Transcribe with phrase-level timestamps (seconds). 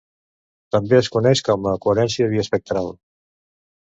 [0.75, 2.91] També es coneix com a coherència biespectral.